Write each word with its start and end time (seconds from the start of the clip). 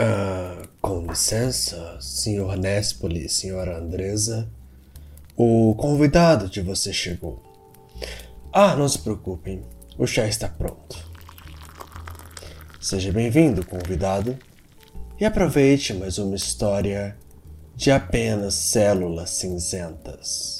Uh, 0.00 0.66
com 0.80 1.02
licença, 1.06 1.98
senhor 2.00 2.56
Nespoli, 2.56 3.28
senhora 3.28 3.76
Andresa. 3.76 4.48
O 5.36 5.74
convidado 5.74 6.48
de 6.48 6.62
você 6.62 6.90
chegou. 6.90 7.42
Ah, 8.50 8.74
não 8.74 8.88
se 8.88 8.98
preocupem, 8.98 9.62
o 9.98 10.06
chá 10.06 10.26
está 10.26 10.48
pronto. 10.48 10.96
Seja 12.80 13.12
bem-vindo, 13.12 13.66
convidado, 13.66 14.38
e 15.20 15.26
aproveite 15.26 15.92
mais 15.92 16.16
uma 16.16 16.34
história 16.34 17.14
de 17.76 17.90
apenas 17.90 18.54
células 18.54 19.28
cinzentas. 19.28 20.59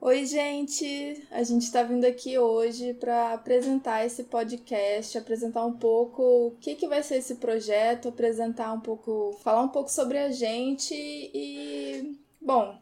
Oi, 0.00 0.24
gente! 0.26 1.26
A 1.28 1.42
gente 1.42 1.62
está 1.62 1.82
vindo 1.82 2.04
aqui 2.04 2.38
hoje 2.38 2.94
para 2.94 3.32
apresentar 3.32 4.06
esse 4.06 4.22
podcast, 4.22 5.18
apresentar 5.18 5.66
um 5.66 5.76
pouco 5.76 6.22
o 6.22 6.56
que, 6.60 6.76
que 6.76 6.86
vai 6.86 7.02
ser 7.02 7.16
esse 7.16 7.34
projeto, 7.34 8.08
apresentar 8.08 8.72
um 8.72 8.78
pouco, 8.78 9.36
falar 9.42 9.62
um 9.62 9.68
pouco 9.68 9.90
sobre 9.90 10.16
a 10.16 10.30
gente 10.30 10.94
e. 10.94 12.16
Bom, 12.40 12.78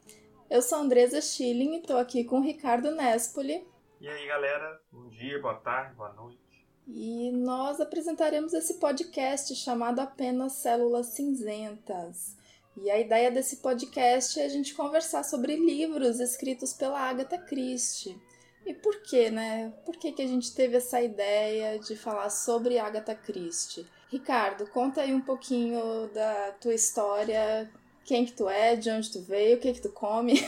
eu 0.50 0.60
sou 0.60 0.76
Andresa 0.76 1.22
Schilling 1.22 1.76
e 1.76 1.78
estou 1.78 1.96
aqui 1.96 2.22
com 2.22 2.38
o 2.38 2.42
Ricardo 2.42 2.90
Nespoli. 2.90 3.66
E 3.98 4.06
aí, 4.06 4.26
galera? 4.26 4.78
Bom 4.92 5.08
dia, 5.08 5.40
boa 5.40 5.54
tarde, 5.54 5.94
boa 5.94 6.12
noite. 6.12 6.38
E 6.86 7.32
nós 7.32 7.80
apresentaremos 7.80 8.52
esse 8.52 8.74
podcast 8.74 9.54
chamado 9.54 10.00
Apenas 10.00 10.52
Células 10.52 11.06
Cinzentas. 11.06 12.36
E 12.76 12.90
a 12.90 13.00
ideia 13.00 13.30
desse 13.30 13.56
podcast 13.56 14.38
é 14.38 14.44
a 14.44 14.48
gente 14.48 14.74
conversar 14.74 15.24
sobre 15.24 15.56
livros 15.56 16.20
escritos 16.20 16.74
pela 16.74 17.00
Agatha 17.00 17.38
Christie. 17.38 18.20
E 18.66 18.74
por 18.74 19.02
que, 19.02 19.30
né? 19.30 19.72
Por 19.84 19.96
que, 19.96 20.12
que 20.12 20.22
a 20.22 20.26
gente 20.26 20.54
teve 20.54 20.76
essa 20.76 21.00
ideia 21.00 21.78
de 21.78 21.96
falar 21.96 22.28
sobre 22.28 22.78
Agatha 22.78 23.14
Christie? 23.14 23.86
Ricardo, 24.08 24.66
conta 24.68 25.00
aí 25.00 25.14
um 25.14 25.20
pouquinho 25.20 26.08
da 26.12 26.52
tua 26.60 26.74
história, 26.74 27.70
quem 28.04 28.26
que 28.26 28.32
tu 28.32 28.48
é, 28.48 28.76
de 28.76 28.90
onde 28.90 29.10
tu 29.10 29.22
veio, 29.22 29.56
o 29.56 29.60
que 29.60 29.72
que 29.72 29.80
tu 29.80 29.90
come. 29.90 30.34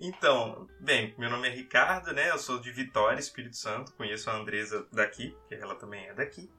então, 0.00 0.68
bem, 0.80 1.14
meu 1.16 1.30
nome 1.30 1.48
é 1.48 1.50
Ricardo, 1.50 2.12
né? 2.12 2.30
Eu 2.30 2.38
sou 2.38 2.60
de 2.60 2.70
Vitória, 2.70 3.18
Espírito 3.18 3.56
Santo. 3.56 3.92
Conheço 3.94 4.30
a 4.30 4.36
Andresa 4.36 4.86
daqui, 4.92 5.34
que 5.48 5.54
ela 5.54 5.74
também 5.76 6.04
é 6.06 6.14
daqui. 6.14 6.50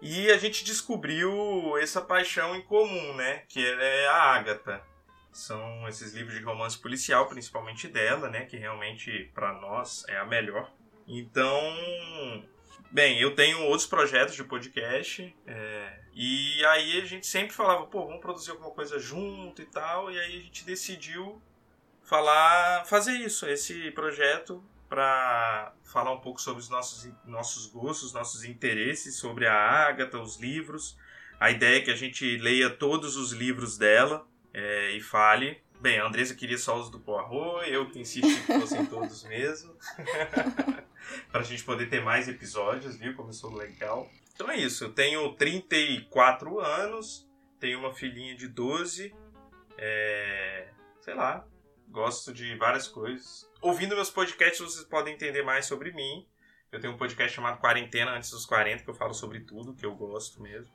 E 0.00 0.30
a 0.30 0.36
gente 0.36 0.64
descobriu 0.64 1.76
essa 1.78 2.00
paixão 2.00 2.54
em 2.54 2.62
comum, 2.62 3.14
né? 3.14 3.44
Que 3.48 3.64
é 3.64 4.06
a 4.08 4.34
Agatha. 4.34 4.82
São 5.32 5.86
esses 5.88 6.12
livros 6.14 6.38
de 6.38 6.44
romance 6.44 6.78
policial, 6.78 7.26
principalmente 7.26 7.88
dela, 7.88 8.28
né? 8.28 8.44
Que 8.44 8.56
realmente, 8.56 9.30
para 9.34 9.52
nós, 9.54 10.04
é 10.08 10.16
a 10.18 10.24
melhor. 10.24 10.70
Então, 11.06 11.60
bem, 12.90 13.20
eu 13.20 13.34
tenho 13.34 13.62
outros 13.64 13.86
projetos 13.86 14.34
de 14.34 14.44
podcast. 14.44 15.34
É, 15.46 16.00
e 16.14 16.64
aí 16.66 17.00
a 17.00 17.04
gente 17.04 17.26
sempre 17.26 17.54
falava, 17.54 17.86
pô, 17.86 18.06
vamos 18.06 18.20
produzir 18.20 18.50
alguma 18.50 18.70
coisa 18.70 18.98
junto 18.98 19.62
e 19.62 19.66
tal. 19.66 20.10
E 20.10 20.18
aí 20.18 20.38
a 20.38 20.42
gente 20.42 20.64
decidiu 20.64 21.40
falar, 22.02 22.84
fazer 22.86 23.12
isso, 23.12 23.46
esse 23.46 23.90
projeto 23.92 24.62
para 24.88 25.74
falar 25.84 26.12
um 26.12 26.20
pouco 26.20 26.40
sobre 26.40 26.62
os 26.62 26.68
nossos, 26.68 27.10
nossos 27.24 27.66
gostos, 27.66 28.12
nossos 28.12 28.44
interesses, 28.44 29.16
sobre 29.16 29.46
a 29.46 29.54
Ágata, 29.54 30.18
os 30.18 30.38
livros. 30.38 30.96
A 31.38 31.50
ideia 31.50 31.78
é 31.78 31.80
que 31.80 31.90
a 31.90 31.96
gente 31.96 32.36
leia 32.38 32.70
todos 32.70 33.16
os 33.16 33.32
livros 33.32 33.76
dela 33.76 34.26
é, 34.54 34.92
e 34.92 35.00
fale. 35.00 35.60
Bem, 35.80 35.98
a 35.98 36.06
Andresa 36.06 36.34
queria 36.34 36.56
só 36.56 36.80
os 36.80 36.90
do 36.90 36.98
Poirot, 36.98 37.68
eu 37.68 37.90
que 37.90 37.98
insisti 37.98 38.42
que 38.42 38.60
fossem 38.60 38.86
todos 38.86 39.24
mesmo. 39.24 39.76
para 41.30 41.40
a 41.40 41.44
gente 41.44 41.62
poder 41.64 41.88
ter 41.88 42.02
mais 42.02 42.28
episódios, 42.28 42.96
viu? 42.96 43.14
Começou 43.14 43.54
legal. 43.54 44.08
Então 44.34 44.50
é 44.50 44.56
isso, 44.56 44.84
eu 44.84 44.92
tenho 44.92 45.32
34 45.34 46.60
anos, 46.60 47.28
tenho 47.58 47.78
uma 47.78 47.92
filhinha 47.92 48.34
de 48.34 48.48
12, 48.48 49.14
é, 49.78 50.68
sei 51.00 51.14
lá, 51.14 51.46
gosto 51.88 52.32
de 52.32 52.54
várias 52.56 52.88
coisas. 52.88 53.48
Ouvindo 53.60 53.94
meus 53.94 54.10
podcasts, 54.10 54.60
vocês 54.60 54.84
podem 54.84 55.14
entender 55.14 55.42
mais 55.42 55.66
sobre 55.66 55.92
mim. 55.92 56.26
Eu 56.70 56.80
tenho 56.80 56.92
um 56.92 56.96
podcast 56.96 57.34
chamado 57.34 57.60
Quarentena 57.60 58.12
Antes 58.16 58.30
dos 58.30 58.44
40, 58.44 58.82
que 58.82 58.90
eu 58.90 58.94
falo 58.94 59.14
sobre 59.14 59.40
tudo, 59.40 59.74
que 59.74 59.86
eu 59.86 59.94
gosto 59.94 60.42
mesmo. 60.42 60.74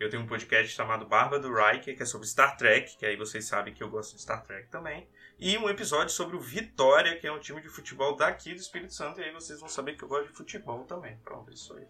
Eu 0.00 0.10
tenho 0.10 0.22
um 0.22 0.26
podcast 0.26 0.74
chamado 0.74 1.06
Barba 1.06 1.38
do 1.38 1.54
Riker, 1.54 1.96
que 1.96 2.02
é 2.02 2.06
sobre 2.06 2.26
Star 2.26 2.56
Trek, 2.56 2.96
que 2.96 3.06
aí 3.06 3.16
vocês 3.16 3.44
sabem 3.44 3.72
que 3.72 3.82
eu 3.82 3.90
gosto 3.90 4.16
de 4.16 4.22
Star 4.22 4.42
Trek 4.42 4.68
também. 4.68 5.06
E 5.38 5.56
um 5.58 5.68
episódio 5.68 6.12
sobre 6.12 6.36
o 6.36 6.40
Vitória, 6.40 7.16
que 7.18 7.26
é 7.26 7.32
um 7.32 7.38
time 7.38 7.60
de 7.60 7.68
futebol 7.68 8.16
daqui 8.16 8.54
do 8.54 8.60
Espírito 8.60 8.94
Santo, 8.94 9.20
e 9.20 9.24
aí 9.24 9.32
vocês 9.32 9.60
vão 9.60 9.68
saber 9.68 9.96
que 9.96 10.02
eu 10.02 10.08
gosto 10.08 10.28
de 10.28 10.32
futebol 10.32 10.84
também. 10.84 11.16
Pronto, 11.18 11.50
é 11.50 11.54
isso 11.54 11.74
aí. 11.74 11.86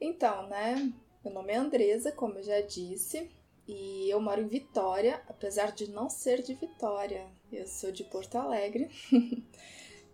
Então, 0.00 0.48
né? 0.48 0.92
Meu 1.24 1.32
nome 1.32 1.52
é 1.52 1.56
Andresa, 1.56 2.12
como 2.12 2.38
eu 2.38 2.42
já 2.42 2.60
disse. 2.60 3.30
E 3.66 4.10
eu 4.10 4.20
moro 4.20 4.42
em 4.42 4.46
Vitória, 4.46 5.22
apesar 5.28 5.72
de 5.72 5.90
não 5.90 6.10
ser 6.10 6.42
de 6.42 6.54
Vitória. 6.54 7.26
Eu 7.50 7.66
sou 7.66 7.90
de 7.90 8.04
Porto 8.04 8.36
Alegre. 8.36 8.90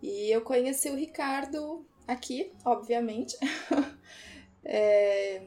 e 0.00 0.30
eu 0.30 0.42
conheci 0.42 0.88
o 0.88 0.96
Ricardo 0.96 1.84
aqui, 2.06 2.52
obviamente. 2.64 3.36
é... 4.64 5.42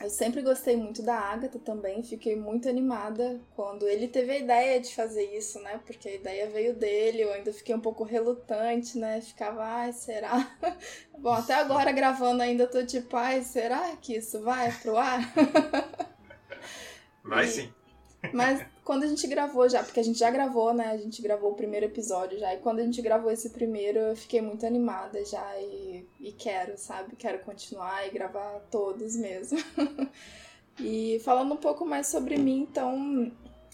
Eu 0.00 0.10
sempre 0.10 0.42
gostei 0.42 0.76
muito 0.76 1.02
da 1.02 1.18
Agatha 1.18 1.58
também, 1.58 2.04
fiquei 2.04 2.36
muito 2.36 2.68
animada 2.68 3.40
quando 3.56 3.88
ele 3.88 4.06
teve 4.06 4.30
a 4.30 4.38
ideia 4.38 4.80
de 4.80 4.94
fazer 4.94 5.24
isso, 5.36 5.60
né? 5.60 5.80
Porque 5.84 6.08
a 6.08 6.14
ideia 6.14 6.48
veio 6.48 6.72
dele, 6.72 7.22
eu 7.22 7.32
ainda 7.32 7.52
fiquei 7.52 7.74
um 7.74 7.80
pouco 7.80 8.04
relutante, 8.04 8.96
né? 8.96 9.20
Ficava, 9.20 9.64
ai, 9.64 9.92
será? 9.92 10.56
Bom, 11.18 11.32
até 11.32 11.54
agora 11.54 11.90
gravando 11.90 12.42
ainda 12.44 12.68
tô 12.68 12.86
tipo, 12.86 13.16
ai, 13.16 13.42
será 13.42 13.96
que 13.96 14.16
isso 14.16 14.40
vai 14.40 14.70
pro 14.70 14.96
ar? 14.96 15.34
Vai 17.28 17.44
e... 17.44 17.48
sim. 17.48 17.72
Mas 18.32 18.64
quando 18.84 19.04
a 19.04 19.06
gente 19.06 19.26
gravou 19.28 19.68
já, 19.68 19.82
porque 19.82 20.00
a 20.00 20.02
gente 20.02 20.18
já 20.18 20.30
gravou, 20.30 20.74
né? 20.74 20.88
A 20.88 20.96
gente 20.96 21.22
gravou 21.22 21.52
o 21.52 21.54
primeiro 21.54 21.86
episódio 21.86 22.38
já. 22.38 22.52
E 22.54 22.58
quando 22.58 22.80
a 22.80 22.84
gente 22.84 23.00
gravou 23.00 23.30
esse 23.30 23.50
primeiro, 23.50 23.98
eu 23.98 24.16
fiquei 24.16 24.40
muito 24.40 24.66
animada 24.66 25.24
já 25.24 25.56
e, 25.60 26.06
e 26.18 26.32
quero, 26.32 26.76
sabe? 26.76 27.14
Quero 27.16 27.40
continuar 27.44 28.06
e 28.06 28.10
gravar 28.10 28.60
todos 28.70 29.14
mesmo. 29.16 29.58
e 30.80 31.20
falando 31.24 31.54
um 31.54 31.58
pouco 31.58 31.86
mais 31.86 32.06
sobre 32.08 32.36
mim, 32.36 32.62
então. 32.62 33.30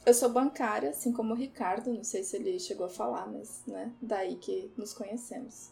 Eu 0.06 0.12
sou 0.12 0.28
bancária, 0.28 0.90
assim 0.90 1.10
como 1.14 1.32
o 1.32 1.36
Ricardo, 1.36 1.90
não 1.90 2.04
sei 2.04 2.22
se 2.22 2.36
ele 2.36 2.60
chegou 2.60 2.84
a 2.84 2.90
falar, 2.90 3.26
mas, 3.26 3.62
né, 3.66 3.90
daí 4.02 4.36
que 4.36 4.70
nos 4.76 4.92
conhecemos. 4.92 5.70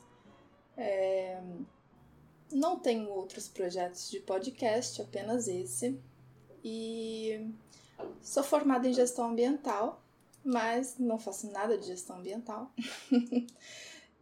É... 0.74 1.38
Não 2.50 2.78
tenho 2.78 3.10
outros 3.10 3.46
projetos 3.46 4.10
de 4.10 4.20
podcast, 4.20 5.02
apenas 5.02 5.48
esse. 5.48 6.00
E 6.64 7.52
Sou 8.22 8.42
formada 8.42 8.88
em 8.88 8.92
gestão 8.92 9.30
ambiental, 9.30 10.00
mas 10.44 10.96
não 10.98 11.18
faço 11.18 11.50
nada 11.50 11.76
de 11.76 11.86
gestão 11.86 12.16
ambiental. 12.16 12.70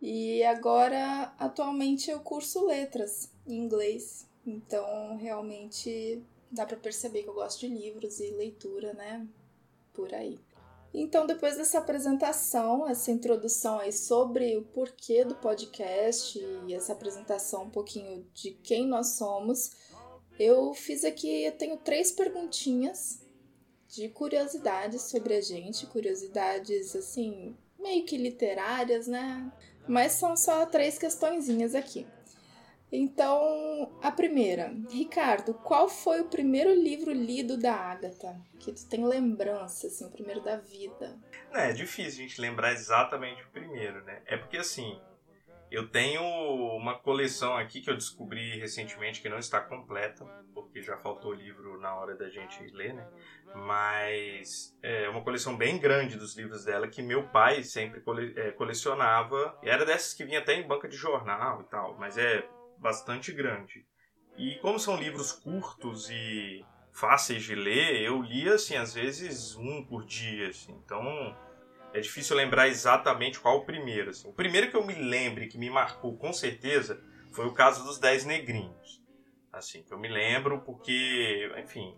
e 0.00 0.42
agora, 0.44 1.32
atualmente, 1.38 2.10
eu 2.10 2.20
curso 2.20 2.66
letras 2.66 3.30
em 3.46 3.56
inglês. 3.56 4.26
Então, 4.46 5.16
realmente 5.16 6.22
dá 6.50 6.66
para 6.66 6.76
perceber 6.76 7.22
que 7.22 7.28
eu 7.28 7.34
gosto 7.34 7.60
de 7.60 7.68
livros 7.68 8.20
e 8.20 8.30
leitura, 8.30 8.92
né? 8.94 9.26
Por 9.92 10.14
aí. 10.14 10.38
Então, 10.92 11.24
depois 11.24 11.56
dessa 11.56 11.78
apresentação, 11.78 12.88
essa 12.88 13.12
introdução 13.12 13.78
aí 13.78 13.92
sobre 13.92 14.56
o 14.56 14.62
porquê 14.62 15.24
do 15.24 15.36
podcast 15.36 16.36
e 16.66 16.74
essa 16.74 16.92
apresentação 16.92 17.64
um 17.64 17.70
pouquinho 17.70 18.26
de 18.34 18.50
quem 18.50 18.88
nós 18.88 19.10
somos, 19.10 19.70
eu 20.40 20.72
fiz 20.72 21.04
aqui, 21.04 21.44
eu 21.44 21.52
tenho 21.52 21.76
três 21.76 22.10
perguntinhas 22.10 23.20
de 23.86 24.08
curiosidades 24.08 25.02
sobre 25.02 25.34
a 25.34 25.40
gente, 25.42 25.86
curiosidades 25.86 26.96
assim, 26.96 27.54
meio 27.78 28.06
que 28.06 28.16
literárias, 28.16 29.06
né? 29.06 29.52
Mas 29.86 30.12
são 30.12 30.34
só 30.36 30.64
três 30.64 30.96
questõezinhas 30.96 31.74
aqui. 31.74 32.06
Então, 32.90 33.92
a 34.02 34.10
primeira, 34.10 34.74
Ricardo, 34.90 35.52
qual 35.54 35.88
foi 35.88 36.22
o 36.22 36.28
primeiro 36.28 36.72
livro 36.72 37.12
lido 37.12 37.58
da 37.58 37.74
Agatha? 37.74 38.40
Que 38.58 38.72
tu 38.72 38.88
tem 38.88 39.04
lembrança, 39.04 39.88
assim, 39.88 40.06
o 40.06 40.10
primeiro 40.10 40.40
da 40.40 40.56
vida? 40.56 41.18
É, 41.52 41.70
é 41.70 41.72
difícil 41.72 42.24
a 42.24 42.28
gente 42.28 42.40
lembrar 42.40 42.72
exatamente 42.72 43.42
o 43.42 43.48
primeiro, 43.50 44.02
né? 44.04 44.22
É 44.26 44.36
porque 44.38 44.56
assim, 44.56 44.98
eu 45.70 45.88
tenho 45.88 46.22
uma 46.76 46.98
coleção 46.98 47.56
aqui 47.56 47.80
que 47.80 47.88
eu 47.88 47.94
descobri 47.94 48.58
recentemente 48.58 49.22
que 49.22 49.28
não 49.28 49.38
está 49.38 49.60
completa, 49.60 50.24
porque 50.52 50.82
já 50.82 50.96
faltou 50.96 51.32
livro 51.32 51.78
na 51.78 51.94
hora 51.94 52.16
da 52.16 52.28
gente 52.28 52.60
ler, 52.72 52.94
né? 52.94 53.06
Mas 53.54 54.76
é 54.82 55.08
uma 55.08 55.22
coleção 55.22 55.56
bem 55.56 55.78
grande 55.78 56.16
dos 56.16 56.36
livros 56.36 56.64
dela 56.64 56.88
que 56.88 57.02
meu 57.02 57.28
pai 57.28 57.62
sempre 57.62 58.00
cole 58.00 58.32
é, 58.36 58.50
colecionava. 58.50 59.56
Era 59.62 59.86
dessas 59.86 60.12
que 60.12 60.24
vinha 60.24 60.40
até 60.40 60.54
em 60.54 60.66
banca 60.66 60.88
de 60.88 60.96
jornal 60.96 61.62
e 61.62 61.64
tal, 61.64 61.96
mas 61.98 62.18
é 62.18 62.44
bastante 62.78 63.32
grande. 63.32 63.86
E 64.36 64.56
como 64.56 64.78
são 64.78 64.96
livros 64.96 65.30
curtos 65.32 66.10
e 66.10 66.64
fáceis 66.92 67.44
de 67.44 67.54
ler, 67.54 68.02
eu 68.02 68.20
lia 68.20 68.54
assim 68.54 68.76
às 68.76 68.94
vezes 68.94 69.54
um 69.56 69.84
por 69.84 70.04
dia, 70.04 70.48
assim. 70.48 70.72
Então 70.84 71.36
é 71.92 72.00
difícil 72.00 72.36
lembrar 72.36 72.68
exatamente 72.68 73.40
qual 73.40 73.58
o 73.58 73.64
primeiro. 73.64 74.10
Assim. 74.10 74.28
O 74.28 74.32
primeiro 74.32 74.70
que 74.70 74.76
eu 74.76 74.84
me 74.84 74.94
lembre, 74.94 75.48
que 75.48 75.58
me 75.58 75.70
marcou 75.70 76.16
com 76.16 76.32
certeza, 76.32 77.02
foi 77.32 77.46
o 77.46 77.52
caso 77.52 77.84
dos 77.84 77.98
Dez 77.98 78.24
Negrinhos. 78.24 79.00
Assim, 79.52 79.82
que 79.82 79.92
eu 79.92 79.98
me 79.98 80.08
lembro, 80.08 80.60
porque, 80.60 81.52
enfim, 81.58 81.96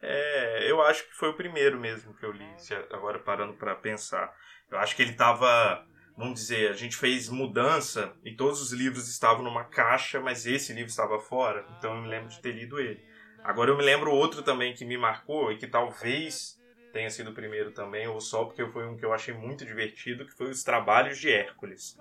é, 0.00 0.70
eu 0.70 0.80
acho 0.80 1.06
que 1.06 1.14
foi 1.14 1.28
o 1.28 1.34
primeiro 1.34 1.78
mesmo 1.78 2.14
que 2.14 2.24
eu 2.24 2.32
li, 2.32 2.48
agora 2.90 3.18
parando 3.18 3.54
para 3.54 3.74
pensar. 3.74 4.32
Eu 4.70 4.78
acho 4.78 4.96
que 4.96 5.02
ele 5.02 5.10
estava, 5.10 5.84
vamos 6.16 6.40
dizer, 6.40 6.70
a 6.70 6.74
gente 6.74 6.96
fez 6.96 7.28
mudança 7.28 8.14
e 8.24 8.34
todos 8.34 8.62
os 8.62 8.72
livros 8.72 9.08
estavam 9.08 9.42
numa 9.42 9.64
caixa, 9.64 10.20
mas 10.20 10.46
esse 10.46 10.72
livro 10.72 10.88
estava 10.88 11.18
fora, 11.18 11.66
então 11.76 11.94
eu 11.94 12.02
me 12.02 12.08
lembro 12.08 12.28
de 12.28 12.40
ter 12.40 12.52
lido 12.52 12.80
ele. 12.80 13.04
Agora 13.44 13.70
eu 13.70 13.76
me 13.76 13.84
lembro 13.84 14.10
outro 14.10 14.42
também 14.42 14.74
que 14.74 14.84
me 14.84 14.96
marcou 14.96 15.52
e 15.52 15.58
que 15.58 15.66
talvez 15.66 16.57
tenha 16.92 17.10
sido 17.10 17.30
o 17.30 17.34
primeiro 17.34 17.70
também, 17.72 18.06
ou 18.06 18.20
só 18.20 18.44
porque 18.44 18.64
foi 18.66 18.86
um 18.86 18.96
que 18.96 19.04
eu 19.04 19.12
achei 19.12 19.34
muito 19.34 19.64
divertido, 19.64 20.26
que 20.26 20.32
foi 20.32 20.50
Os 20.50 20.62
Trabalhos 20.62 21.18
de 21.18 21.30
Hércules. 21.30 21.98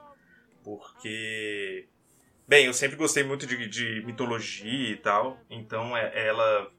Porque, 0.64 1.88
bem, 2.48 2.66
eu 2.66 2.74
sempre 2.74 2.98
gostei 2.98 3.24
muito 3.24 3.46
de, 3.46 3.68
de 3.68 4.04
mitologia 4.06 4.92
e 4.92 4.98
tal, 4.98 5.40
então 5.50 5.96
é, 5.96 6.28
ela 6.28 6.72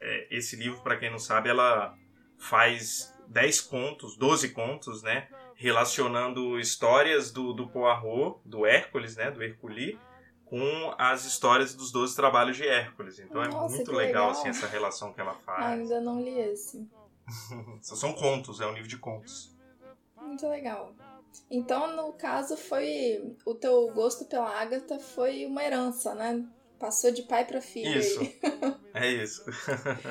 é, 0.00 0.26
esse 0.30 0.56
livro, 0.56 0.80
para 0.80 0.96
quem 0.96 1.10
não 1.10 1.18
sabe, 1.18 1.48
ela 1.48 1.96
faz 2.38 3.14
10 3.28 3.60
contos, 3.62 4.16
12 4.16 4.50
contos, 4.50 5.02
né? 5.02 5.28
Relacionando 5.54 6.58
histórias 6.58 7.32
do, 7.32 7.52
do 7.52 7.68
Poirot, 7.68 8.40
do 8.44 8.64
Hércules, 8.64 9.16
né? 9.16 9.30
Do 9.30 9.42
Herculi, 9.42 9.98
com 10.44 10.94
as 10.96 11.24
histórias 11.24 11.74
dos 11.74 11.90
12 11.90 12.14
trabalhos 12.14 12.56
de 12.56 12.66
Hércules. 12.66 13.18
Então 13.18 13.42
é 13.42 13.48
Nossa, 13.48 13.74
é 13.74 13.76
muito 13.76 13.92
legal, 13.92 14.28
legal. 14.28 14.30
assim, 14.30 14.48
essa 14.48 14.66
relação 14.66 15.12
que 15.12 15.20
ela 15.20 15.34
faz. 15.34 15.80
Ainda 15.80 16.00
não 16.00 16.22
li 16.22 16.38
esse. 16.38 16.88
São 17.82 18.12
contos, 18.12 18.60
é 18.60 18.66
um 18.66 18.72
livro 18.72 18.88
de 18.88 18.98
contos. 18.98 19.56
Muito 20.16 20.46
legal. 20.48 20.94
Então, 21.50 21.94
no 21.96 22.12
caso, 22.12 22.56
foi. 22.56 23.34
O 23.44 23.54
teu 23.54 23.90
gosto 23.92 24.24
pela 24.24 24.48
Agatha 24.48 24.98
foi 24.98 25.46
uma 25.46 25.64
herança, 25.64 26.14
né? 26.14 26.44
Passou 26.78 27.10
de 27.10 27.22
pai 27.22 27.46
para 27.46 27.60
filho. 27.60 27.98
Isso. 27.98 28.20
É 28.94 29.06
isso. 29.06 29.44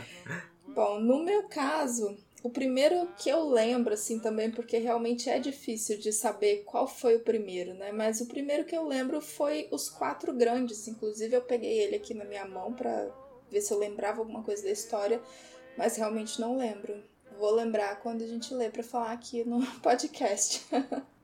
Bom, 0.73 0.99
no 1.01 1.21
meu 1.21 1.49
caso, 1.49 2.15
o 2.41 2.49
primeiro 2.49 3.07
que 3.17 3.27
eu 3.27 3.49
lembro, 3.49 3.93
assim, 3.93 4.17
também, 4.17 4.49
porque 4.49 4.77
realmente 4.77 5.29
é 5.29 5.39
difícil 5.39 5.97
de 5.97 6.13
saber 6.13 6.63
qual 6.63 6.87
foi 6.87 7.15
o 7.17 7.19
primeiro, 7.19 7.73
né? 7.73 7.91
Mas 7.91 8.21
o 8.21 8.27
primeiro 8.27 8.63
que 8.63 8.77
eu 8.77 8.87
lembro 8.87 9.19
foi 9.19 9.67
Os 9.71 9.89
Quatro 9.89 10.31
Grandes. 10.33 10.87
Inclusive, 10.87 11.35
eu 11.35 11.41
peguei 11.41 11.79
ele 11.79 11.97
aqui 11.97 12.13
na 12.13 12.23
minha 12.23 12.45
mão 12.45 12.71
pra 12.71 13.09
ver 13.51 13.59
se 13.59 13.73
eu 13.73 13.79
lembrava 13.79 14.19
alguma 14.19 14.43
coisa 14.43 14.63
da 14.63 14.71
história, 14.71 15.21
mas 15.77 15.97
realmente 15.97 16.41
não 16.41 16.57
lembro. 16.57 17.03
Vou 17.37 17.51
lembrar 17.51 17.99
quando 18.01 18.23
a 18.23 18.27
gente 18.27 18.53
lê 18.53 18.69
pra 18.69 18.83
falar 18.83 19.11
aqui 19.11 19.43
no 19.43 19.65
podcast. 19.81 20.65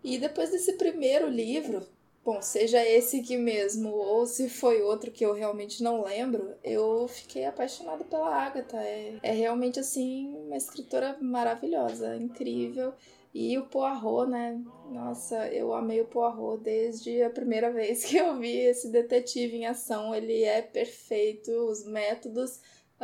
e 0.03 0.17
depois 0.17 0.51
desse 0.51 0.73
primeiro 0.73 1.27
livro, 1.27 1.85
Bom, 2.25 2.41
seja 2.41 2.81
esse 2.81 3.19
aqui 3.19 3.35
mesmo, 3.35 3.89
ou 3.89 4.25
se 4.25 4.47
foi 4.47 4.81
outro 4.81 5.11
que 5.11 5.25
eu 5.25 5.33
realmente 5.33 5.83
não 5.83 6.05
lembro, 6.05 6.55
eu 6.63 7.05
fiquei 7.05 7.43
apaixonada 7.43 8.05
pela 8.05 8.33
Agatha. 8.33 8.77
É, 8.77 9.19
é 9.21 9.31
realmente, 9.33 9.77
assim, 9.77 10.33
uma 10.33 10.55
escritora 10.55 11.17
maravilhosa, 11.19 12.15
incrível. 12.15 12.93
E 13.33 13.57
o 13.57 13.65
Poirot, 13.65 14.29
né? 14.29 14.57
Nossa, 14.89 15.49
eu 15.49 15.73
amei 15.73 15.99
o 15.99 16.05
Poirot 16.05 16.63
desde 16.63 17.21
a 17.21 17.29
primeira 17.29 17.69
vez 17.73 18.05
que 18.05 18.15
eu 18.15 18.39
vi 18.39 18.57
esse 18.57 18.87
detetive 18.87 19.57
em 19.57 19.65
ação. 19.65 20.15
Ele 20.15 20.43
é 20.43 20.61
perfeito, 20.61 21.51
os 21.51 21.83
métodos, 21.83 22.61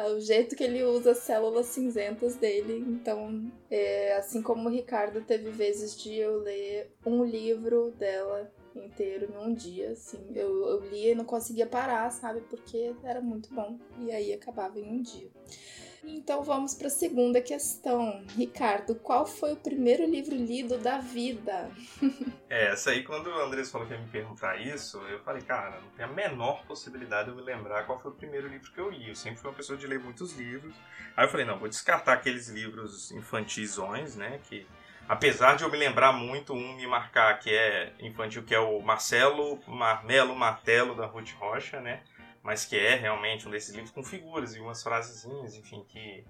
o 0.08 0.20
jeito 0.20 0.56
que 0.56 0.64
ele 0.64 0.84
usa 0.84 1.12
as 1.12 1.20
células 1.20 1.68
cinzentas 1.68 2.36
dele. 2.36 2.84
Então, 2.88 3.52
é, 3.70 4.16
assim 4.16 4.42
como 4.42 4.68
o 4.68 4.72
Ricardo 4.72 5.22
teve 5.22 5.50
vezes 5.52 5.96
de 5.98 6.16
eu 6.16 6.40
ler 6.40 6.92
um 7.06 7.24
livro 7.24 7.92
dela 7.92 8.52
inteiro 8.76 9.32
em 9.32 9.38
um 9.38 9.54
dia, 9.54 9.92
assim. 9.92 10.20
Eu, 10.36 10.68
eu 10.68 10.80
lia 10.90 11.12
e 11.12 11.16
não 11.16 11.26
conseguia 11.26 11.66
parar, 11.66 12.10
sabe? 12.12 12.42
Porque 12.42 12.94
era 13.04 13.22
muito 13.22 13.54
bom. 13.54 13.78
E 14.00 14.12
aí 14.12 14.34
acabava 14.34 14.80
em 14.80 14.84
um 14.84 15.02
dia. 15.02 15.30
Então 16.04 16.44
vamos 16.44 16.74
para 16.74 16.88
a 16.88 16.92
segunda 16.92 17.42
questão. 17.42 18.24
Ricardo, 18.36 18.96
qual 18.96 19.26
foi 19.26 19.54
o 19.54 19.58
primeiro 19.58 20.06
livro 20.06 20.36
lido 20.36 20.78
da 20.78 20.98
vida? 20.98 21.70
É, 22.52 22.72
essa 22.72 22.90
aí, 22.90 23.04
quando 23.04 23.28
o 23.28 23.40
Andrés 23.42 23.70
falou 23.70 23.86
que 23.86 23.94
ia 23.94 24.00
me 24.00 24.08
perguntar 24.08 24.60
isso, 24.60 24.98
eu 25.02 25.20
falei, 25.20 25.44
cara, 25.44 25.80
não 25.82 25.90
tem 25.92 26.04
a 26.04 26.08
menor 26.08 26.66
possibilidade 26.66 27.26
de 27.26 27.30
eu 27.30 27.36
me 27.36 27.44
lembrar 27.44 27.86
qual 27.86 28.00
foi 28.00 28.10
o 28.10 28.16
primeiro 28.16 28.48
livro 28.48 28.72
que 28.72 28.80
eu 28.80 28.90
li. 28.90 29.08
Eu 29.08 29.16
sempre 29.16 29.40
fui 29.40 29.52
uma 29.52 29.56
pessoa 29.56 29.78
de 29.78 29.86
ler 29.86 30.00
muitos 30.00 30.34
livros. 30.36 30.74
Aí 31.16 31.26
eu 31.26 31.30
falei, 31.30 31.46
não, 31.46 31.60
vou 31.60 31.70
descartar 31.70 32.14
aqueles 32.14 32.50
livros 32.50 33.12
infantisões, 33.12 34.16
né, 34.16 34.40
que 34.46 34.66
apesar 35.08 35.58
de 35.58 35.64
eu 35.64 35.70
me 35.70 35.78
lembrar 35.78 36.12
muito 36.12 36.54
um 36.54 36.76
me 36.76 36.88
marcar 36.88 37.38
que 37.40 37.52
é 37.52 37.94
infantil, 38.00 38.44
que 38.44 38.56
é 38.56 38.60
o 38.60 38.80
Marcelo 38.82 39.60
Marmelo 39.68 40.36
Martelo 40.36 40.96
da 40.96 41.06
Ruth 41.06 41.32
Rocha, 41.40 41.80
né? 41.80 42.02
Mas 42.50 42.66
que 42.66 42.76
é 42.76 42.96
realmente 42.96 43.48
um 43.48 43.52
desses 43.52 43.76
livros 43.76 43.92
com 43.92 44.04
figuras 44.04 44.56
e 44.56 44.60
umas 44.60 44.82
frasezinhas, 44.82 45.54
enfim, 45.54 45.86
que 45.88 46.26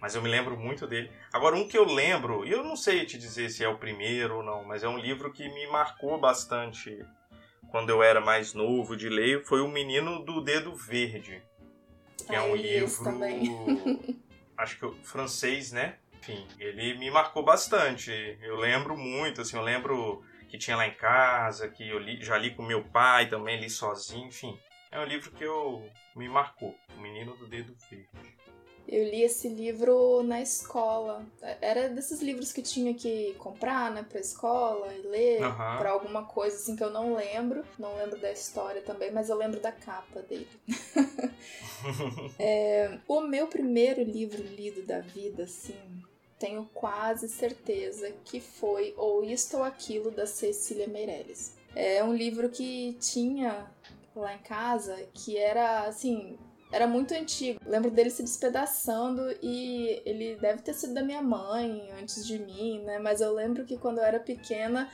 mas 0.00 0.14
eu 0.14 0.22
me 0.22 0.28
lembro 0.28 0.56
muito 0.56 0.86
dele. 0.86 1.10
Agora 1.32 1.56
um 1.56 1.66
que 1.66 1.76
eu 1.76 1.84
lembro, 1.84 2.46
e 2.46 2.52
eu 2.52 2.62
não 2.62 2.76
sei 2.76 3.04
te 3.04 3.18
dizer 3.18 3.50
se 3.50 3.64
é 3.64 3.68
o 3.68 3.76
primeiro 3.76 4.36
ou 4.36 4.42
não, 4.44 4.62
mas 4.62 4.84
é 4.84 4.88
um 4.88 4.96
livro 4.96 5.32
que 5.32 5.48
me 5.48 5.66
marcou 5.66 6.16
bastante 6.16 7.04
quando 7.72 7.90
eu 7.90 8.04
era 8.04 8.20
mais 8.20 8.54
novo 8.54 8.96
de 8.96 9.08
ler, 9.08 9.42
foi 9.44 9.62
O 9.62 9.66
Menino 9.66 10.24
do 10.24 10.40
Dedo 10.40 10.76
Verde, 10.76 11.42
que 12.24 12.36
é 12.36 12.38
Ah, 12.38 12.44
um 12.44 12.54
livro 12.54 13.02
também. 13.02 13.42
acho 14.56 14.78
que 14.78 14.86
o 14.86 14.94
francês, 15.02 15.72
né? 15.72 15.98
enfim, 16.20 16.46
ele 16.60 16.96
me 16.98 17.10
marcou 17.10 17.42
bastante. 17.42 18.38
Eu 18.40 18.54
lembro 18.54 18.96
muito, 18.96 19.40
assim, 19.40 19.56
eu 19.56 19.62
lembro 19.62 20.24
que 20.48 20.56
tinha 20.56 20.76
lá 20.76 20.86
em 20.86 20.94
casa, 20.94 21.68
que 21.68 21.88
eu 21.88 21.98
li, 21.98 22.22
já 22.22 22.38
li 22.38 22.54
com 22.54 22.62
meu 22.62 22.84
pai 22.84 23.28
também, 23.28 23.60
li 23.60 23.68
sozinho, 23.68 24.28
enfim. 24.28 24.56
É 24.94 25.00
um 25.00 25.04
livro 25.04 25.32
que 25.32 25.42
eu 25.42 25.82
me 26.14 26.28
marcou, 26.28 26.72
O 26.96 27.00
Menino 27.00 27.36
do 27.36 27.48
Dedo 27.48 27.74
Verde. 27.90 28.08
Eu 28.86 29.02
li 29.02 29.22
esse 29.22 29.48
livro 29.48 30.22
na 30.22 30.40
escola. 30.40 31.26
Era 31.60 31.88
desses 31.88 32.22
livros 32.22 32.52
que 32.52 32.62
tinha 32.62 32.94
que 32.94 33.34
comprar, 33.34 33.90
né, 33.90 34.06
pra 34.08 34.20
escola 34.20 34.94
e 34.94 35.02
ler 35.08 35.42
Aham. 35.42 35.78
pra 35.78 35.90
alguma 35.90 36.24
coisa 36.26 36.54
assim 36.54 36.76
que 36.76 36.84
eu 36.84 36.90
não 36.90 37.16
lembro. 37.16 37.64
Não 37.76 37.96
lembro 37.96 38.20
da 38.20 38.30
história 38.30 38.82
também, 38.82 39.10
mas 39.10 39.30
eu 39.30 39.36
lembro 39.36 39.58
da 39.58 39.72
capa 39.72 40.22
dele. 40.22 40.48
É, 42.38 42.98
o 43.06 43.20
meu 43.20 43.46
primeiro 43.46 44.02
livro 44.02 44.42
lido 44.42 44.86
da 44.86 45.00
vida, 45.00 45.42
assim, 45.42 45.78
tenho 46.38 46.64
quase 46.72 47.28
certeza 47.28 48.10
que 48.24 48.40
foi 48.40 48.94
Ou 48.96 49.22
Isto 49.22 49.58
ou 49.58 49.64
Aquilo 49.64 50.10
da 50.10 50.26
Cecília 50.26 50.86
Meirelles. 50.88 51.58
É 51.76 52.02
um 52.02 52.14
livro 52.14 52.48
que 52.48 52.96
tinha 53.00 53.70
lá 54.16 54.34
em 54.34 54.38
casa 54.38 54.96
que 55.12 55.36
era 55.36 55.86
assim. 55.86 56.38
Era 56.72 56.86
muito 56.86 57.14
antigo. 57.14 57.60
Lembro 57.64 57.90
dele 57.90 58.10
se 58.10 58.22
despedaçando 58.22 59.22
e 59.40 60.02
ele 60.04 60.36
deve 60.36 60.60
ter 60.62 60.74
sido 60.74 60.94
da 60.94 61.04
minha 61.04 61.22
mãe 61.22 61.88
antes 62.00 62.26
de 62.26 62.38
mim, 62.38 62.82
né? 62.82 62.98
Mas 62.98 63.20
eu 63.20 63.32
lembro 63.32 63.64
que 63.64 63.76
quando 63.76 63.98
eu 63.98 64.04
era 64.04 64.18
pequena, 64.18 64.90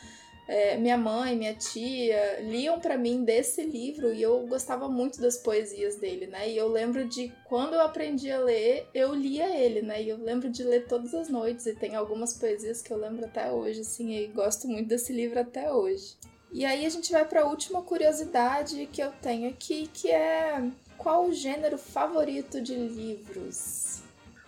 é, 0.50 0.76
minha 0.76 0.98
mãe, 0.98 1.36
minha 1.36 1.54
tia 1.54 2.40
liam 2.40 2.80
pra 2.80 2.98
mim 2.98 3.24
desse 3.24 3.62
livro 3.62 4.12
e 4.12 4.20
eu 4.20 4.46
gostava 4.48 4.88
muito 4.88 5.20
das 5.20 5.38
poesias 5.38 5.94
dele, 5.94 6.26
né? 6.26 6.50
E 6.50 6.56
eu 6.56 6.66
lembro 6.66 7.08
de 7.08 7.32
quando 7.44 7.74
eu 7.74 7.80
aprendi 7.80 8.32
a 8.32 8.40
ler, 8.40 8.84
eu 8.92 9.14
lia 9.14 9.56
ele, 9.56 9.80
né? 9.80 10.02
E 10.02 10.08
eu 10.08 10.16
lembro 10.16 10.50
de 10.50 10.64
ler 10.64 10.88
todas 10.88 11.14
as 11.14 11.28
noites 11.28 11.66
e 11.66 11.74
tem 11.76 11.94
algumas 11.94 12.34
poesias 12.34 12.82
que 12.82 12.92
eu 12.92 12.96
lembro 12.96 13.24
até 13.24 13.52
hoje, 13.52 13.82
assim, 13.82 14.12
e 14.12 14.26
gosto 14.26 14.66
muito 14.66 14.88
desse 14.88 15.12
livro 15.12 15.38
até 15.38 15.72
hoje. 15.72 16.16
E 16.52 16.64
aí 16.64 16.85
a 16.85 16.88
gente 16.88 17.12
vai 17.12 17.25
para 17.25 17.42
a 17.42 17.45
última 17.45 17.83
curiosidade 17.83 18.88
que 18.92 19.00
eu 19.00 19.12
tenho 19.12 19.49
aqui, 19.49 19.88
que 19.92 20.11
é 20.11 20.69
qual 20.99 21.26
o 21.26 21.33
gênero 21.33 21.78
favorito 21.78 22.61
de 22.61 22.75
livros? 22.75 24.02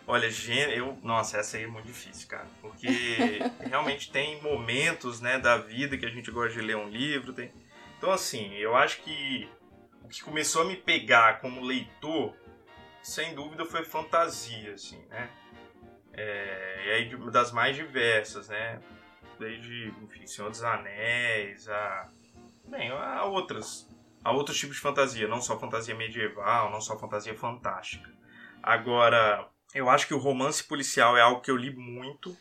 Olha, 0.07 0.29
gênero, 0.29 0.73
eu, 0.73 0.99
nossa, 1.03 1.39
essa 1.39 1.57
aí 1.57 1.63
é 1.63 1.67
muito 1.67 1.87
difícil, 1.87 2.29
cara, 2.29 2.49
porque 2.61 2.89
realmente 3.65 4.11
tem 4.11 4.43
momentos, 4.43 5.21
né, 5.21 5.39
da 5.39 5.57
vida 5.57 5.97
que 5.97 6.05
a 6.05 6.11
gente 6.11 6.31
gosta 6.31 6.53
de 6.53 6.61
ler 6.61 6.77
um 6.77 6.89
livro, 6.89 7.33
tem... 7.33 7.53
Então, 7.97 8.11
assim, 8.11 8.53
eu 8.55 8.75
acho 8.75 9.01
que 9.03 9.49
o 10.03 10.09
que 10.09 10.23
começou 10.25 10.63
a 10.63 10.65
me 10.65 10.77
pegar 10.77 11.41
como 11.41 11.61
leitor, 11.61 12.35
sem 13.01 13.33
dúvida, 13.33 13.65
foi 13.65 13.85
fantasia, 13.85 14.75
assim, 14.75 14.99
né? 15.09 15.31
É, 16.13 16.83
e 16.85 16.91
aí 16.91 17.31
das 17.31 17.53
mais 17.53 17.77
diversas, 17.77 18.49
né? 18.49 18.81
Desde, 19.39 19.95
enfim, 20.03 20.27
Senhor 20.27 20.51
dos 20.51 20.63
Anéis, 20.63 21.69
a... 21.69 22.09
Bem, 22.69 22.91
a 22.91 23.25
outras, 23.25 23.89
a 24.25 24.31
outros 24.31 24.59
tipos 24.59 24.77
de 24.77 24.83
fantasia, 24.83 25.27
não 25.27 25.41
só 25.41 25.59
fantasia 25.59 25.95
medieval, 25.95 26.71
não 26.71 26.81
só 26.81 26.99
fantasia 26.99 27.35
fantástica. 27.37 28.11
Agora, 28.63 29.49
eu 29.75 29.91
acho 29.91 30.07
que 30.07 30.15
o 30.15 30.19
romance 30.19 30.63
policial 30.63 31.17
é 31.17 31.21
algo 31.21 31.41
que 31.41 31.51
eu 31.51 31.57
li 31.57 31.75
muito, 31.75 32.37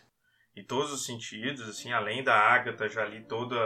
em 0.56 0.64
todos 0.64 0.94
os 0.94 1.06
sentidos, 1.06 1.68
assim, 1.68 1.92
além 1.92 2.24
da 2.24 2.36
Agatha, 2.36 2.88
já 2.88 3.04
li 3.04 3.24
toda, 3.24 3.58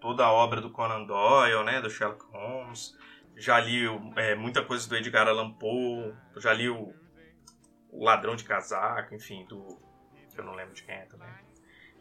toda 0.00 0.24
a 0.24 0.32
obra 0.32 0.60
do 0.60 0.70
Conan 0.70 1.04
Doyle, 1.04 1.64
né, 1.64 1.80
do 1.80 1.88
Sherlock 1.88 2.24
Holmes, 2.26 2.96
já 3.36 3.58
li 3.58 3.86
é, 4.16 4.34
muita 4.34 4.64
coisa 4.64 4.88
do 4.88 4.96
Edgar 4.96 5.28
Allan 5.28 5.52
Poe, 5.52 6.12
já 6.36 6.52
li 6.52 6.68
o, 6.68 6.92
o 7.90 8.04
Ladrão 8.04 8.36
de 8.36 8.44
Casaco, 8.44 9.14
enfim, 9.14 9.46
do... 9.46 9.80
eu 10.36 10.44
não 10.44 10.54
lembro 10.54 10.74
de 10.74 10.82
quem 10.82 10.94
é 10.94 11.06
também. 11.06 11.28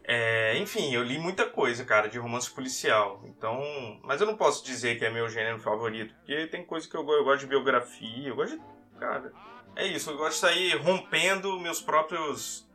É, 0.10 0.58
enfim, 0.58 0.94
eu 0.94 1.04
li 1.04 1.20
muita 1.20 1.46
coisa, 1.46 1.84
cara, 1.84 2.08
de 2.08 2.18
romance 2.18 2.50
policial. 2.50 3.22
Então. 3.26 3.62
Mas 4.04 4.22
eu 4.22 4.28
não 4.28 4.38
posso 4.38 4.66
dizer 4.66 4.98
que 4.98 5.06
é 5.06 5.10
meu 5.10 5.30
gênero 5.30 5.60
favorito, 5.60 6.16
porque 6.16 6.48
tem 6.48 6.66
coisa 6.66 6.90
que 6.90 6.96
eu, 6.96 7.08
eu 7.08 7.24
gosto 7.26 7.42
de 7.42 7.48
biografia, 7.48 8.30
eu 8.30 8.36
gosto 8.36 8.58
de. 8.58 8.78
Cara, 8.98 9.32
é 9.76 9.86
isso, 9.86 10.10
eu 10.10 10.18
gosto 10.18 10.34
de 10.34 10.40
sair 10.40 10.76
rompendo 10.78 11.60
meus 11.60 11.82
próprios. 11.82 12.66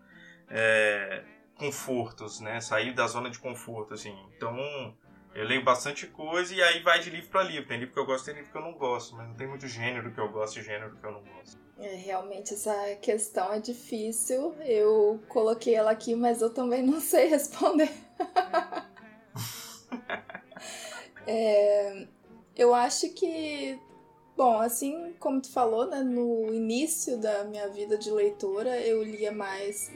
É, 0.48 1.24
confortos, 1.62 2.40
né? 2.40 2.60
Sair 2.60 2.92
da 2.92 3.06
zona 3.06 3.30
de 3.30 3.38
conforto, 3.38 3.94
assim. 3.94 4.16
Então, 4.36 4.56
eu 5.34 5.44
leio 5.46 5.64
bastante 5.64 6.06
coisa 6.06 6.54
e 6.54 6.62
aí 6.62 6.80
vai 6.82 7.00
de 7.00 7.10
livro 7.10 7.30
para 7.30 7.42
livro. 7.42 7.66
Tem 7.66 7.78
livro 7.78 7.94
que 7.94 8.00
eu 8.00 8.06
gosto, 8.06 8.26
tem 8.26 8.34
livro 8.34 8.50
que 8.50 8.56
eu 8.56 8.62
não 8.62 8.74
gosto, 8.74 9.14
mas 9.16 9.28
não 9.28 9.34
tem 9.34 9.46
muito 9.46 9.66
gênero 9.66 10.12
que 10.12 10.20
eu 10.20 10.30
gosto 10.30 10.58
e 10.58 10.62
gênero 10.62 10.96
que 10.96 11.06
eu 11.06 11.12
não 11.12 11.22
gosto. 11.22 11.58
É, 11.78 11.94
realmente 11.94 12.54
essa 12.54 12.94
questão 12.96 13.52
é 13.52 13.58
difícil. 13.58 14.54
Eu 14.60 15.22
coloquei 15.28 15.74
ela 15.74 15.90
aqui, 15.90 16.14
mas 16.14 16.42
eu 16.42 16.52
também 16.52 16.82
não 16.82 17.00
sei 17.02 17.28
responder. 17.28 17.90
é, 21.26 22.06
eu 22.54 22.74
acho 22.74 23.08
que, 23.14 23.80
bom, 24.36 24.58
assim 24.60 25.14
como 25.18 25.40
tu 25.40 25.50
falou, 25.50 25.86
né, 25.86 26.02
no 26.02 26.52
início 26.52 27.18
da 27.18 27.44
minha 27.44 27.68
vida 27.68 27.96
de 27.96 28.10
leitora, 28.10 28.78
eu 28.80 29.02
lia 29.02 29.32
mais 29.32 29.90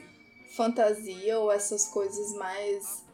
fantasia 0.55 1.37
ou 1.39 1.51
essas 1.51 1.85
coisas 1.89 2.33
mais 2.33 3.06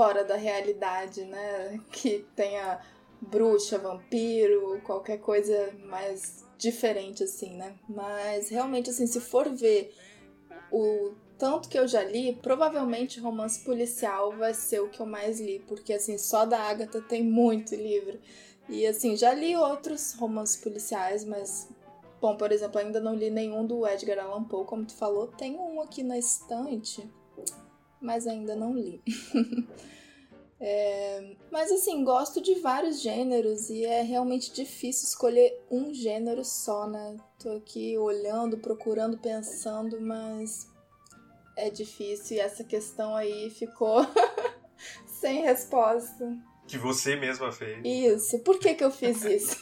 fora 0.00 0.24
da 0.24 0.34
realidade, 0.34 1.26
né? 1.26 1.78
Que 1.92 2.24
tenha 2.34 2.80
bruxa, 3.20 3.76
vampiro, 3.76 4.80
qualquer 4.82 5.18
coisa 5.18 5.74
mais 5.84 6.42
diferente 6.56 7.22
assim, 7.22 7.54
né? 7.54 7.74
Mas 7.86 8.48
realmente 8.48 8.88
assim, 8.88 9.06
se 9.06 9.20
for 9.20 9.50
ver 9.50 9.94
o 10.72 11.12
tanto 11.36 11.68
que 11.68 11.78
eu 11.78 11.86
já 11.86 12.02
li, 12.02 12.34
provavelmente 12.40 13.20
romance 13.20 13.62
policial 13.62 14.32
vai 14.38 14.54
ser 14.54 14.80
o 14.80 14.88
que 14.88 15.00
eu 15.00 15.04
mais 15.04 15.38
li, 15.38 15.62
porque 15.68 15.92
assim, 15.92 16.16
só 16.16 16.46
da 16.46 16.60
Agatha 16.60 17.02
tem 17.02 17.22
muito 17.22 17.74
livro. 17.74 18.18
E 18.70 18.86
assim, 18.86 19.14
já 19.18 19.34
li 19.34 19.54
outros 19.54 20.14
romances 20.14 20.56
policiais, 20.56 21.26
mas 21.26 21.68
bom, 22.22 22.38
por 22.38 22.50
exemplo, 22.52 22.80
ainda 22.80 23.00
não 23.00 23.14
li 23.14 23.28
nenhum 23.28 23.66
do 23.66 23.86
Edgar 23.86 24.24
Allan 24.24 24.44
Poe, 24.44 24.64
como 24.64 24.86
tu 24.86 24.94
falou, 24.94 25.26
tem 25.26 25.58
um 25.58 25.78
aqui 25.82 26.02
na 26.02 26.16
estante 26.16 27.06
mas 28.00 28.26
ainda 28.26 28.56
não 28.56 28.74
li. 28.74 29.02
é, 30.60 31.36
mas 31.50 31.70
assim, 31.70 32.02
gosto 32.04 32.40
de 32.40 32.56
vários 32.60 33.00
gêneros 33.00 33.70
e 33.70 33.84
é 33.84 34.02
realmente 34.02 34.52
difícil 34.52 35.08
escolher 35.08 35.60
um 35.70 35.92
gênero 35.92 36.44
só, 36.44 36.86
né? 36.86 37.16
Tô 37.38 37.56
aqui 37.56 37.96
olhando, 37.98 38.58
procurando, 38.58 39.18
pensando, 39.18 40.00
mas 40.00 40.68
é 41.56 41.68
difícil 41.70 42.36
e 42.36 42.40
essa 42.40 42.64
questão 42.64 43.14
aí 43.14 43.50
ficou 43.50 44.06
sem 45.06 45.42
resposta. 45.42 46.36
Que 46.66 46.78
você 46.78 47.16
mesma 47.16 47.50
fez. 47.52 47.84
Isso. 47.84 48.38
Por 48.40 48.58
que, 48.58 48.74
que 48.74 48.84
eu 48.84 48.90
fiz 48.90 49.22
isso? 49.24 49.56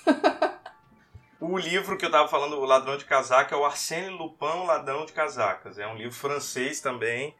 O 1.40 1.56
livro 1.56 1.96
que 1.96 2.04
eu 2.04 2.10
tava 2.10 2.28
falando, 2.28 2.58
O 2.58 2.64
Ladrão 2.64 2.96
de 2.96 3.04
Casaca, 3.04 3.54
é 3.54 3.58
o 3.58 3.64
Arsène 3.64 4.10
Lupin, 4.10 4.44
o 4.44 4.64
Ladrão 4.64 5.06
de 5.06 5.12
Casacas. 5.12 5.78
É 5.78 5.86
um 5.86 5.96
livro 5.96 6.14
francês 6.14 6.80
também. 6.80 7.34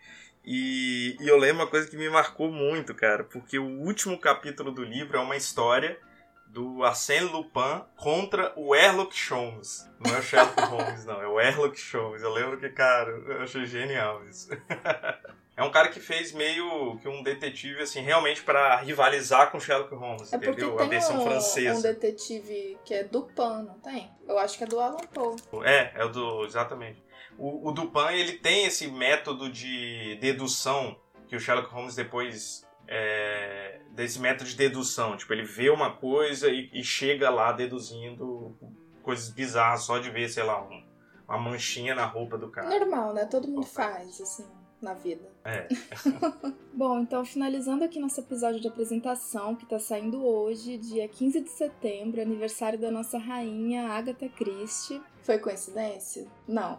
E, 0.50 1.14
e, 1.20 1.28
eu 1.28 1.36
lembro 1.36 1.64
uma 1.64 1.66
coisa 1.66 1.86
que 1.86 1.94
me 1.94 2.08
marcou 2.08 2.50
muito, 2.50 2.94
cara, 2.94 3.22
porque 3.22 3.58
o 3.58 3.68
último 3.82 4.18
capítulo 4.18 4.72
do 4.72 4.82
livro 4.82 5.18
é 5.18 5.20
uma 5.20 5.36
história 5.36 6.00
do 6.46 6.82
Arsène 6.82 7.26
Lupin 7.26 7.82
contra 7.94 8.54
o 8.56 8.74
Sherlock 8.74 9.14
Holmes. 9.28 9.86
Não 10.00 10.16
é 10.16 10.18
o 10.18 10.22
Sherlock 10.22 10.58
Holmes, 10.64 11.04
não, 11.04 11.20
é 11.20 11.28
o 11.28 11.38
Sherlock 11.38 11.78
Holmes. 11.94 12.22
Eu 12.22 12.32
lembro 12.32 12.58
que, 12.58 12.70
cara, 12.70 13.10
eu 13.10 13.42
achei 13.42 13.66
genial 13.66 14.26
isso. 14.26 14.48
é 15.54 15.62
um 15.62 15.70
cara 15.70 15.90
que 15.90 16.00
fez 16.00 16.32
meio 16.32 16.96
que 16.96 17.08
um 17.08 17.22
detetive, 17.22 17.82
assim, 17.82 18.00
realmente 18.00 18.42
para 18.42 18.76
rivalizar 18.76 19.50
com 19.50 19.60
Sherlock 19.60 19.94
Holmes, 19.94 20.32
é 20.32 20.36
entendeu? 20.36 20.80
A 20.80 20.86
versão 20.86 21.20
um, 21.20 21.24
francesa. 21.26 21.78
um 21.78 21.82
detetive 21.82 22.78
que 22.86 22.94
é 22.94 23.04
Dupin, 23.04 23.66
não 23.66 23.78
tem? 23.80 24.10
Eu 24.26 24.38
acho 24.38 24.56
que 24.56 24.64
é 24.64 24.66
do 24.66 24.80
Alan 24.80 24.96
Poe. 25.12 25.36
É, 25.66 25.92
é 25.94 26.04
o 26.06 26.08
do. 26.08 26.46
Exatamente 26.46 27.06
o, 27.38 27.68
o 27.68 27.72
Dupin 27.72 28.12
ele 28.14 28.32
tem 28.32 28.66
esse 28.66 28.88
método 28.88 29.48
de 29.50 30.18
dedução 30.20 30.96
que 31.28 31.36
o 31.36 31.40
Sherlock 31.40 31.72
Holmes 31.72 31.94
depois 31.94 32.66
é, 32.86 33.80
desse 33.92 34.18
método 34.18 34.50
de 34.50 34.56
dedução, 34.56 35.16
tipo 35.16 35.32
ele 35.32 35.44
vê 35.44 35.70
uma 35.70 35.94
coisa 35.96 36.48
e, 36.48 36.70
e, 36.72 36.82
chega 36.82 37.30
lá 37.30 37.52
deduzindo 37.52 38.56
coisas 39.02 39.30
bizarras 39.30 39.82
só 39.82 39.98
de 39.98 40.10
ver, 40.10 40.28
sei 40.28 40.42
lá, 40.42 40.62
um, 40.62 40.84
uma 41.28 41.38
manchinha 41.38 41.94
na 41.94 42.06
roupa 42.06 42.36
do 42.36 42.50
cara. 42.50 42.68
Normal, 42.68 43.12
né? 43.12 43.26
Todo 43.26 43.46
mundo 43.46 43.66
faz 43.66 44.20
assim 44.20 44.46
na 44.80 44.94
vida. 44.94 45.28
É. 45.44 45.68
Bom, 46.72 47.00
então 47.00 47.24
finalizando 47.24 47.84
aqui 47.84 47.98
nosso 47.98 48.20
episódio 48.20 48.60
de 48.60 48.68
apresentação, 48.68 49.54
que 49.54 49.66
tá 49.66 49.78
saindo 49.78 50.24
hoje, 50.24 50.78
dia 50.78 51.08
15 51.08 51.40
de 51.40 51.50
setembro, 51.50 52.20
aniversário 52.20 52.78
da 52.78 52.90
nossa 52.90 53.18
rainha 53.18 53.88
Agatha 53.88 54.28
Christie. 54.28 55.02
Foi 55.22 55.38
coincidência? 55.38 56.26
Não. 56.46 56.78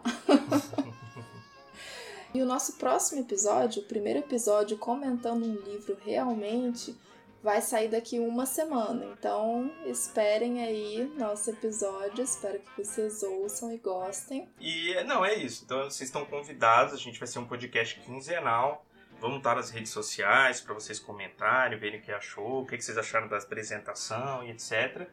e 2.34 2.42
o 2.42 2.46
nosso 2.46 2.74
próximo 2.74 3.20
episódio, 3.20 3.82
o 3.82 3.86
primeiro 3.86 4.20
episódio 4.20 4.78
comentando 4.78 5.44
um 5.44 5.54
livro 5.54 5.96
realmente 6.04 6.96
vai 7.42 7.60
sair 7.60 7.88
daqui 7.88 8.18
uma 8.18 8.46
semana. 8.46 9.04
Então, 9.06 9.72
esperem 9.86 10.62
aí 10.62 11.12
nosso 11.16 11.50
episódio. 11.50 12.22
Espero 12.22 12.60
que 12.60 12.84
vocês 12.84 13.22
ouçam 13.22 13.72
e 13.72 13.78
gostem. 13.78 14.48
E 14.58 14.94
não, 15.04 15.24
é 15.24 15.34
isso. 15.34 15.64
Então, 15.64 15.84
vocês 15.84 16.08
estão 16.08 16.24
convidados. 16.24 16.94
A 16.94 16.96
gente 16.96 17.18
vai 17.18 17.26
ser 17.26 17.38
um 17.38 17.46
podcast 17.46 17.98
quinzenal. 18.00 18.84
Vamos 19.20 19.38
estar 19.38 19.54
nas 19.54 19.70
redes 19.70 19.92
sociais 19.92 20.60
para 20.60 20.72
vocês 20.72 20.98
comentarem, 20.98 21.78
verem 21.78 22.00
o 22.00 22.02
que 22.02 22.10
achou, 22.10 22.62
o 22.62 22.66
que 22.66 22.80
vocês 22.80 22.96
acharam 22.96 23.28
da 23.28 23.36
apresentação 23.36 24.42
e 24.44 24.50
etc. 24.50 25.08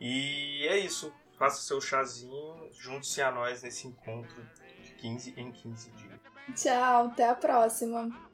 E 0.00 0.64
é 0.68 0.78
isso. 0.78 1.12
Faça 1.36 1.62
seu 1.62 1.80
chazinho, 1.80 2.68
junte-se 2.72 3.20
a 3.22 3.30
nós 3.30 3.62
nesse 3.62 3.86
encontro 3.86 4.44
de 4.82 4.92
15 4.92 5.34
em 5.36 5.52
15 5.52 5.90
dias. 5.92 6.20
Tchau, 6.54 7.06
até 7.06 7.28
a 7.28 7.34
próxima. 7.34 8.27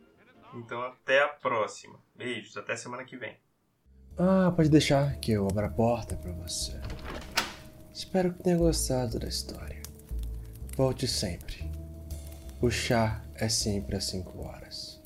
Então 0.55 0.83
até 0.83 1.23
a 1.23 1.29
próxima. 1.29 1.99
Beijos, 2.15 2.57
até 2.57 2.77
semana 2.77 3.05
que 3.05 3.17
vem. 3.17 3.37
Ah, 4.17 4.53
pode 4.55 4.69
deixar 4.69 5.17
que 5.17 5.33
eu 5.33 5.49
abra 5.49 5.67
a 5.67 5.71
porta 5.71 6.17
para 6.17 6.33
você. 6.33 6.81
Espero 7.93 8.33
que 8.33 8.43
tenha 8.43 8.57
gostado 8.57 9.19
da 9.19 9.29
história. 9.29 9.83
Volte 10.77 11.07
sempre. 11.07 11.71
O 12.61 12.71
chá 12.71 13.23
é 13.35 13.49
sempre 13.49 13.97
às 13.97 14.05
5 14.05 14.47
horas. 14.47 15.01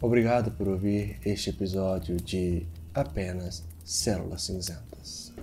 Obrigado 0.00 0.50
por 0.52 0.68
ouvir 0.68 1.18
este 1.24 1.50
episódio 1.50 2.16
de 2.16 2.66
Apenas 2.94 3.66
Células 3.84 4.42
Cinzentas. 4.42 5.33